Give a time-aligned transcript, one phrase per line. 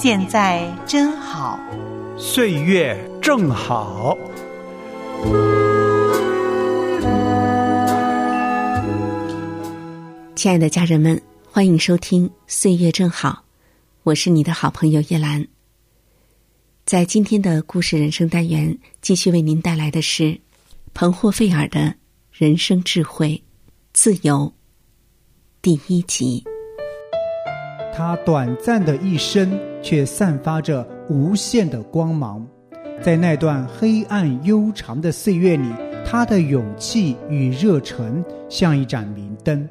[0.00, 1.58] 现在真好，
[2.16, 4.16] 岁月正好。
[10.36, 11.20] 亲爱的家人们，
[11.50, 13.30] 欢迎收听《岁月正好》，
[14.04, 15.44] 我是你的好朋友叶兰。
[16.86, 20.40] 在今天的故事人生单元，继续为您带来的是
[20.94, 21.92] 彭霍费尔的
[22.30, 23.42] 人生智慧——
[23.92, 24.52] 自由
[25.60, 26.44] 第一集。
[27.92, 32.46] 他短暂的一生，却散发着无限的光芒。
[33.02, 35.68] 在那段黑暗悠长的岁月里，
[36.04, 39.68] 他的勇气与热忱像一盏明灯，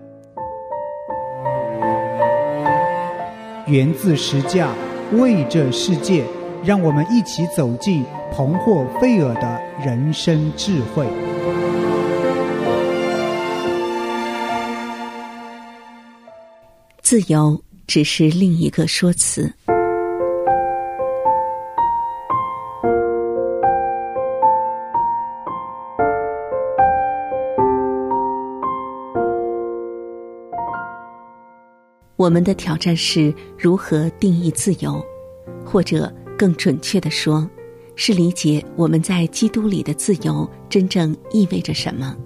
[3.66, 4.70] 源自实价，
[5.14, 6.24] 为这世界。
[6.66, 11.06] 让我们一起走进彭霍费尔的人生智慧。
[17.02, 19.54] 自由只是另一个说辞。
[32.28, 35.02] 我们的挑战是如何定义自由，
[35.64, 37.50] 或者更准确的说，
[37.96, 42.18] 是理解我们在基督里的自由真正意味着什么。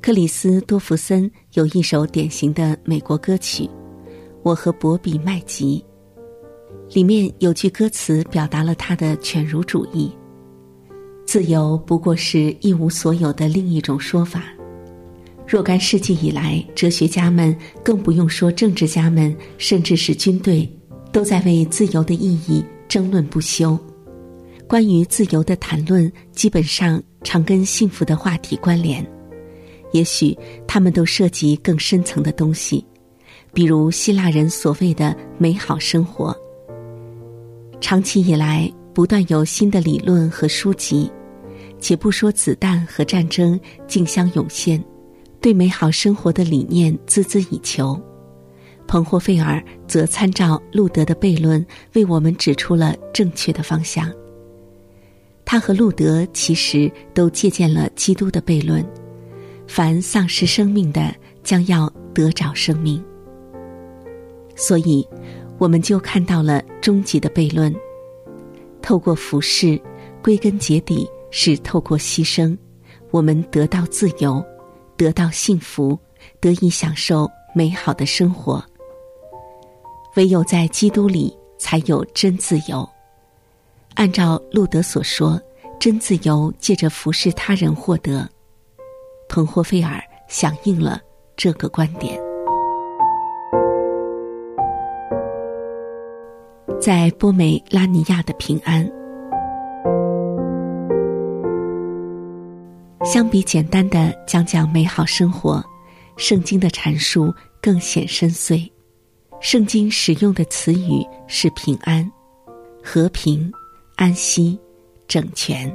[0.00, 3.64] 克里斯多弗森有一首典型的美国歌曲
[4.42, 5.84] 《我和博比麦吉》，
[6.94, 10.10] 里面有句歌词表达了他的犬儒主义：
[11.26, 14.44] 自由不过是一无所有的另一种说法。
[15.48, 20.70] 若干世纪以来，哲学家们，更不用说政治家们，甚至是军队，
[21.10, 23.78] 都在为自由的意义争论不休。
[24.68, 29.02] 关于自由的谈论，基本上常跟幸福的话题关联。
[29.92, 32.84] 也许他们都涉及更深层的东西，
[33.54, 36.36] 比如希腊人所谓的美好生活。
[37.80, 41.10] 长期以来，不断有新的理论和书籍，
[41.80, 44.84] 且不说子弹和战争竞相涌现。
[45.40, 48.00] 对美好生活的理念孜孜以求，
[48.86, 54.12] 彭霍费尔则参照路德的悖论，为我们指出了正确的方向。
[55.44, 58.84] 他和路德其实都借鉴了基督的悖论：
[59.66, 63.02] 凡丧失生命的，将要得着生命。
[64.56, 65.06] 所以，
[65.56, 67.74] 我们就看到了终极的悖论：
[68.82, 69.80] 透过服侍，
[70.22, 72.58] 归根结底是透过牺牲，
[73.12, 74.44] 我们得到自由。
[74.98, 75.96] 得到幸福，
[76.40, 78.62] 得以享受美好的生活。
[80.16, 82.86] 唯有在基督里，才有真自由。
[83.94, 85.40] 按照路德所说，
[85.78, 88.28] 真自由借着服侍他人获得。
[89.28, 91.00] 彭霍菲尔响应了
[91.36, 92.20] 这个观点。
[96.80, 98.97] 在波美拉尼亚的平安。
[103.10, 105.64] 相比简单的讲讲美好生活，
[106.18, 108.70] 圣经的阐述更显深邃。
[109.40, 112.06] 圣经使用的词语是平安、
[112.84, 113.50] 和平、
[113.96, 114.58] 安息、
[115.06, 115.74] 整全。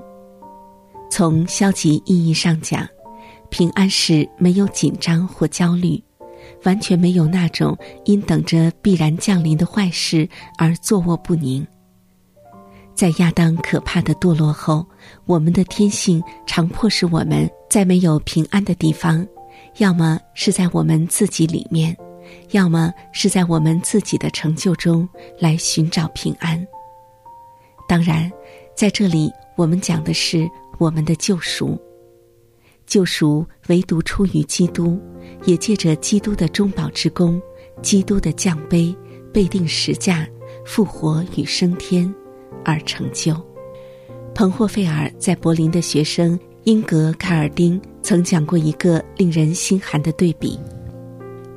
[1.10, 2.88] 从消极意义上讲，
[3.50, 6.00] 平安是没有紧张或焦虑，
[6.66, 10.30] 完全没有那种因等着必然降临的坏事
[10.60, 11.66] 而坐卧不宁。
[12.96, 14.86] 在亚当可怕的堕落后，
[15.26, 19.26] 我们的天性常迫使我们在没有平安的地方，
[19.78, 21.98] 要么是在我们自己里面，
[22.52, 25.08] 要么是在我们自己的成就中
[25.40, 26.66] 来寻找平安。
[27.88, 28.32] 当然，
[28.76, 30.48] 在这里我们讲的是
[30.78, 31.78] 我们的救赎，
[32.86, 35.00] 救赎唯独出于基督，
[35.46, 37.42] 也借着基督的中保之功，
[37.82, 38.96] 基督的降杯、
[39.34, 40.28] 被定十架、
[40.64, 42.14] 复活与升天。
[42.64, 43.36] 而成就。
[44.36, 50.60] 彭霍费尔在柏林的学生英格凯尔丁曾讲过一个令人心寒的对比：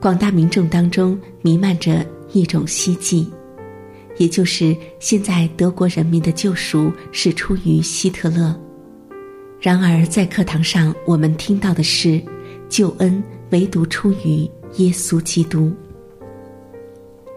[0.00, 3.26] 广大民众当中弥漫着一种希冀，
[4.19, 8.55] 也就是现在德国人民的救赎是出于希特勒；
[9.61, 12.23] 然而在课堂上，我们听到的是
[12.69, 14.43] 救恩唯独出于
[14.76, 15.73] 耶稣基督。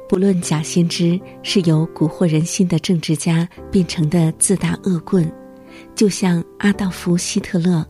[0.10, 5.32] 不论假先知是由蛊惑人心的政治家变成的自大恶棍，
[5.94, 7.86] 就像阿道夫·希特勒，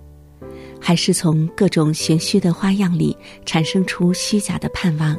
[0.81, 5.17] 还是从各种玄虚的花样里产生出虚假的盼望，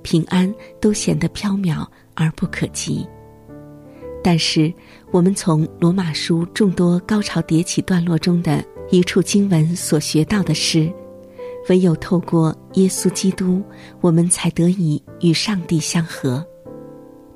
[0.00, 3.06] 平安都显得缥缈而不可及。
[4.24, 4.72] 但是，
[5.10, 10.90] 我们从罗马书众多高潮迭起段落中的一处经文所学到的是：
[11.68, 13.62] 唯有透过耶稣基督，
[14.00, 16.44] 我们才得以与上帝相合。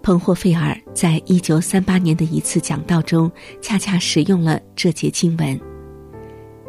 [0.03, 3.31] 彭霍费尔在一九三八年的一次讲道中，
[3.61, 5.61] 恰恰使用了这节经文。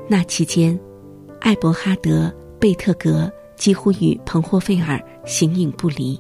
[0.08, 0.80] 那期间，
[1.42, 2.28] 艾伯哈德·
[2.60, 6.20] 贝特格几乎与彭霍费尔形影不离。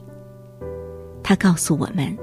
[1.24, 2.18] 他告诉我们，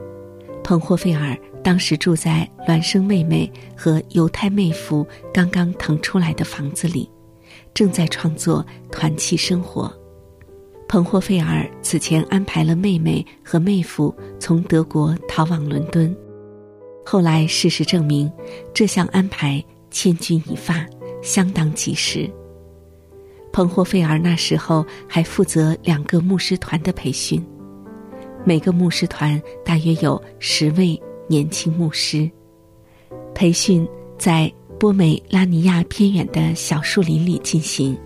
[0.62, 1.36] 彭霍费尔。
[1.64, 7.10] 当时住在孪生妹妹和犹太妹夫刚刚腾出来的房子里，
[7.72, 9.92] 正在创作团契生活。
[10.88, 16.14] 彭霍费尔此前安排了妹妹和妹夫从德国逃往伦敦，
[17.04, 18.30] 后来事实证明，
[18.72, 20.86] 这项安排千钧一发，
[21.22, 22.30] 相当及时。
[23.52, 27.44] 彭霍费尔那时候还负责两个牧师团的培训，
[28.44, 31.00] 每个牧师团大约有十位。
[31.26, 32.30] 年轻牧师
[33.34, 37.96] 培训在波美拉尼亚偏远的小树林里进行。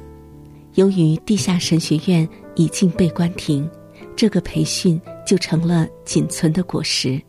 [0.74, 3.68] 由于地下神学院已经被关停，
[4.14, 7.20] 这个培训就成了仅存的果实，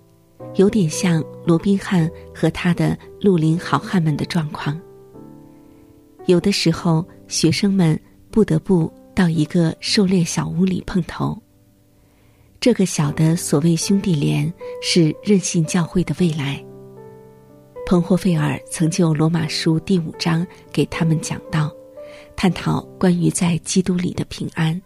[0.56, 4.80] 有点像罗宾汉和他的绿林好汉们的状况。
[6.28, 8.00] 有的时候，学生们
[8.30, 11.42] 不得不到一个狩猎小屋里碰头。
[12.60, 14.54] 这个小的所谓兄弟连
[14.84, 16.64] 是任性教会的未来。
[17.90, 21.76] 彭霍费尔曾就罗马书第五章给他们讲道，
[22.36, 24.80] 探讨关于在基督里的平安。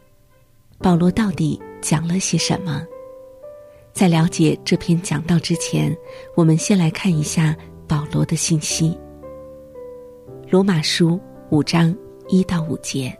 [0.78, 2.82] 保罗到底讲了些什么？
[3.92, 5.94] 在了解这篇讲道之前，
[6.34, 7.54] 我们先来看一下
[7.90, 8.98] 保罗的信息。
[10.50, 11.94] 罗马书五章
[12.30, 13.14] 一到五节，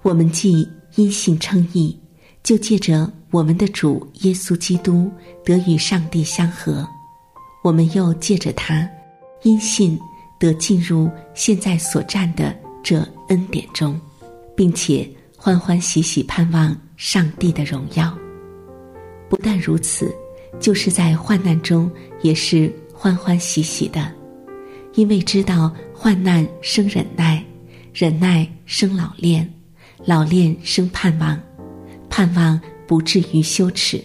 [0.00, 1.94] 我们既因信称义。
[2.42, 5.10] 就借着我们的主耶稣基督
[5.44, 6.88] 得与上帝相合，
[7.68, 8.88] 我们又借着他
[9.42, 10.00] 因信
[10.38, 14.00] 得进入现在所占的这恩典中，
[14.56, 15.06] 并且
[15.36, 18.16] 欢欢喜喜盼望上帝的荣耀。
[19.28, 20.10] 不但如此，
[20.58, 21.90] 就是在患难中
[22.22, 24.10] 也是欢欢喜喜的，
[24.94, 27.44] 因为知道患难生忍耐，
[27.92, 29.46] 忍耐生老练，
[30.06, 31.38] 老练生盼望。
[32.08, 34.02] 盼望不至于羞耻，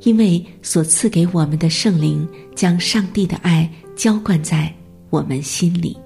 [0.00, 4.72] 因为所赐给我们的圣灵将上帝的爱浇灌在
[5.10, 5.96] 我们心里。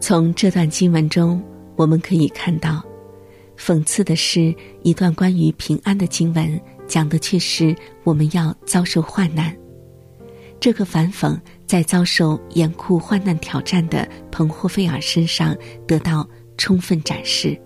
[0.00, 1.42] 从这段经文中，
[1.76, 2.82] 我们可以看到，
[3.56, 7.74] 讽刺的是，一段关于平安的经文，讲的却是
[8.04, 9.56] 我们要遭受患难。
[10.60, 11.36] 这个反讽
[11.66, 15.56] 在遭受严酷患难挑战的彭霍菲尔身上
[15.88, 17.60] 得到充分展示。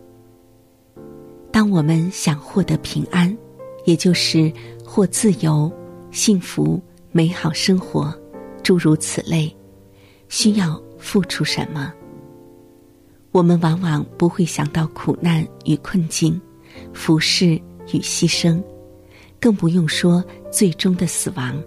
[1.53, 3.37] 当我们想获得平安，
[3.87, 4.53] 也就是
[4.85, 5.73] 或自由、
[6.11, 6.79] 幸福、
[7.13, 8.15] 美好生活，
[8.63, 9.51] 诸如此类，
[10.29, 11.93] 需要付出什么？
[13.33, 16.39] 我们往往不会想到苦难与困境、
[16.93, 17.53] 服侍
[17.93, 18.63] 与牺牲，
[19.41, 21.59] 更不用说最终的死亡。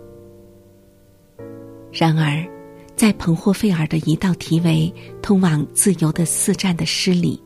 [1.92, 2.46] 然而，
[2.96, 7.42] 在彭霍费尔的一道题为“通往自由的四站”的诗里，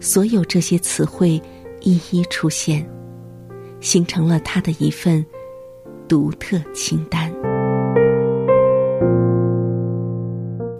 [0.00, 1.40] 所有这些词汇。
[1.84, 2.88] 一一出现，
[3.82, 5.24] 形成了他的一份
[6.08, 7.30] 独特清单。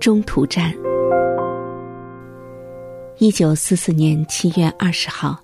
[0.01, 0.75] 中途站。
[3.19, 5.39] 一九四四年七月二十号，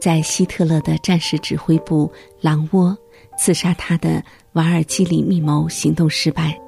[0.00, 2.10] 在希特勒的战时指挥部
[2.40, 2.96] 狼窝
[3.38, 4.22] 刺杀他的
[4.52, 6.58] 瓦尔基里密谋行动失败，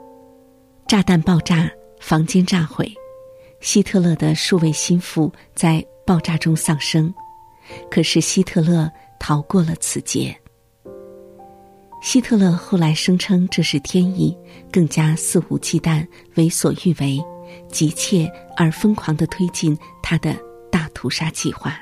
[0.87, 2.93] 炸弹爆炸，房间炸毁，
[3.61, 7.13] 希特勒的数位心腹在爆炸中丧生。
[7.91, 10.37] 可是希特勒逃过了此劫。
[12.03, 14.37] 希特勒后来声称这是天意，
[14.73, 17.23] 更加肆无忌惮、为所欲为，
[17.69, 20.35] 急切而疯狂的推进他的
[20.73, 21.79] 大屠杀计划。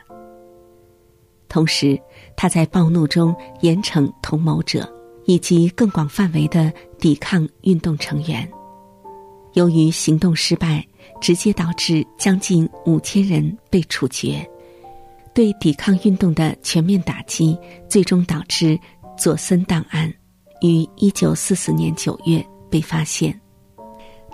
[1.48, 1.98] 同时，
[2.36, 4.92] 他在暴怒中严惩同谋者
[5.24, 8.46] 以及更广范围的抵抗运动成员。
[9.54, 10.84] 由于行动失败，
[11.20, 14.44] 直接导致将近五千人被处决。
[15.34, 17.56] 对抵抗运动的全面打击，
[17.88, 18.78] 最终导致
[19.16, 20.12] 佐森档案
[20.62, 23.38] 于一九四四年九月被发现。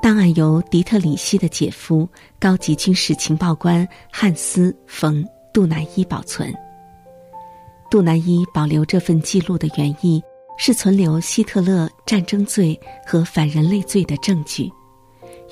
[0.03, 2.07] 档案由迪特里希的姐夫、
[2.39, 6.53] 高级军事情报官汉斯·冯·杜南伊保存。
[7.91, 10.23] 杜南伊保留这份记录的原意
[10.59, 14.71] 是存留希特勒战争罪和反人类罪的证据，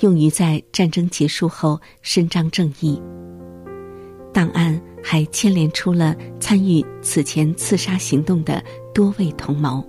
[0.01, 3.01] 用于在战争结束后伸张正义。
[4.33, 8.61] 档案还牵连出了参与此前刺杀行动的
[8.93, 9.87] 多位同谋。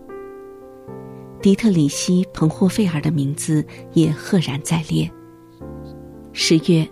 [1.41, 5.11] 迪特里希·彭霍费尔的名字也赫然在列。
[6.33, 6.89] 十月，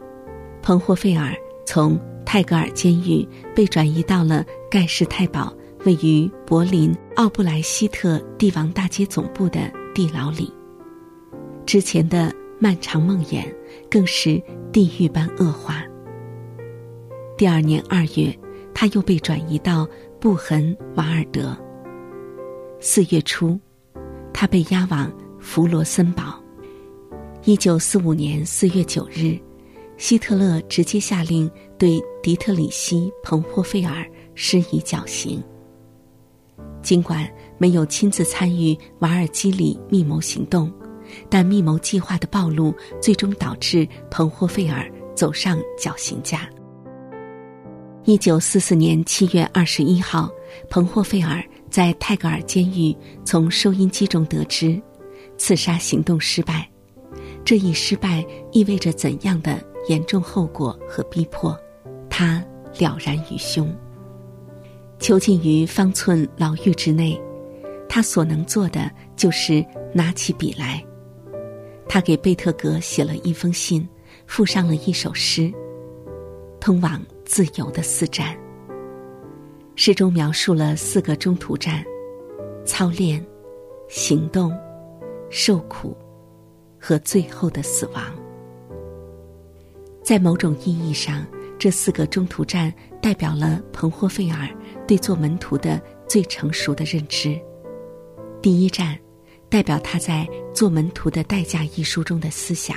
[0.63, 1.35] 彭霍费尔
[1.67, 5.53] 从泰戈尔监狱被转移到了盖世太保
[5.85, 10.53] 位于柏林奥布莱希特帝王大街总部的地牢里。
[11.67, 13.45] 之前的漫长梦魇
[13.91, 14.43] 更是
[14.73, 15.83] 地狱般恶化。
[17.43, 18.33] 第二年二月，
[18.73, 19.85] 他又被转移到
[20.21, 21.59] 布痕瓦尔德。
[22.79, 23.59] 四月初，
[24.33, 26.41] 他被押往弗罗森堡。
[27.43, 29.37] 一九四五年四月九日，
[29.97, 35.43] 希特勒直接下令对迪特里希·彭霍费尔施以绞刑。
[36.81, 40.73] 尽管没有亲自参与瓦尔基里密谋行动，
[41.29, 46.49] 但密谋计划的暴露，最终导致彭霍费尔走上绞刑架。
[48.05, 50.29] 一九四四年七月二十一号，
[50.69, 51.41] 彭霍费尔
[51.71, 52.95] 在泰戈尔监狱
[53.25, 54.81] 从收音机中得知，
[55.39, 56.69] 刺杀行动失败。
[57.45, 61.57] 这一失败意味着怎样的严重后果和逼迫？
[62.11, 62.45] 他
[62.77, 63.73] 了然于胸。
[64.99, 67.21] 囚禁于方寸牢狱之内，
[67.89, 70.85] 他所能做的就是拿起笔来。
[71.89, 73.89] 他给贝特格写了一封信，
[74.27, 75.53] 附上了一首诗
[76.59, 77.01] ：“通往
[77.33, 78.37] 自由的四站。”
[79.75, 81.83] 诗中描述了四个中途站：
[82.63, 83.25] 操练、
[83.89, 84.53] 行动、
[85.31, 85.97] 受苦。
[86.85, 88.03] 和最后的死亡，
[90.03, 91.25] 在某种意义上，
[91.57, 94.49] 这四个中途站代表了彭霍费尔
[94.85, 97.41] 对做门徒的最成熟的认知。
[98.43, 98.99] 第一站，
[99.49, 102.77] 代表他在《做门徒的代价》一书中的思想。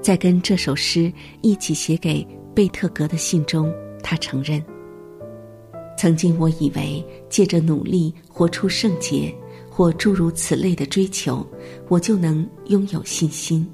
[0.00, 2.26] 在跟这首诗一起写给
[2.60, 4.62] 贝特格的信中，他承认：
[5.96, 9.34] 曾经我以为借着努力活出圣洁。
[9.70, 11.46] 或诸如此类的追求，
[11.88, 13.66] 我就能拥有信心。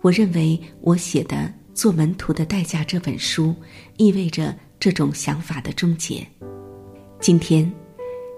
[0.00, 1.36] 我认为我写的
[1.74, 3.54] 《做门徒的代价》这本书，
[3.98, 6.26] 意味着这种想法的终结。
[7.20, 7.72] 今天，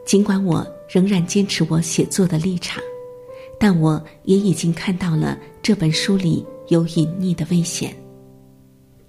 [0.04, 2.82] 尽管我仍然坚持我写作的立场，
[3.58, 7.96] 但我也已经看到了这本书里有隐匿的危险。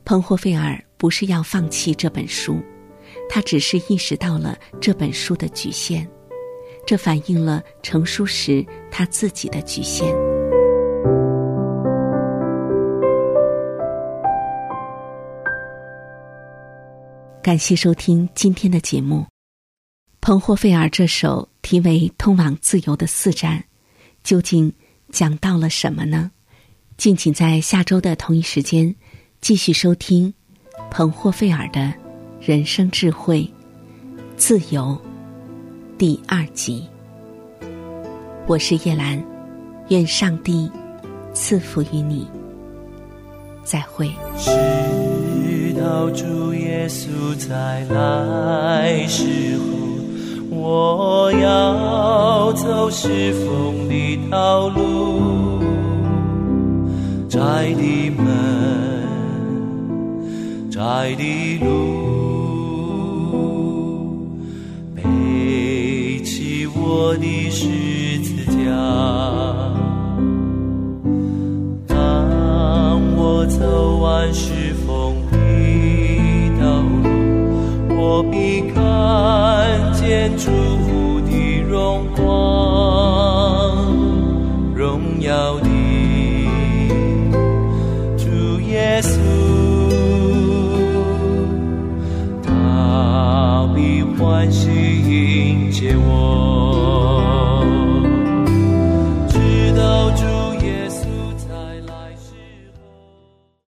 [0.05, 2.61] 彭霍费尔不是要放弃这本书，
[3.27, 6.07] 他只是意识到了这本书的局限。
[6.85, 10.15] 这反映了成书时他自己的局限。
[17.41, 19.25] 感谢收听今天的节目。
[20.21, 23.57] 彭霍费尔这首题为《通往自由的四站》，
[24.23, 24.71] 究竟
[25.11, 26.29] 讲到了什么呢？
[26.95, 28.95] 敬请在下周的同一时间
[29.45, 30.33] 继续收听
[30.89, 31.93] 彭霍费尔的
[32.41, 33.47] 人生智慧——
[34.35, 34.99] 自由。
[35.99, 36.83] 第二集，
[38.47, 39.23] 我是叶兰，
[39.89, 40.67] 愿上帝
[41.31, 42.27] 赐福于你。
[43.63, 44.09] 再会。
[50.49, 55.59] 我要走是风的道路，
[57.29, 57.39] 窄
[57.75, 58.14] 的门，
[60.75, 60.81] 窄
[61.15, 61.69] 的路。
[64.93, 65.01] 背
[66.21, 68.53] 起我的十字架，
[71.87, 75.37] 当我走完是风的
[76.59, 77.07] 道路，
[77.95, 78.83] 我必看
[79.93, 80.51] 见祝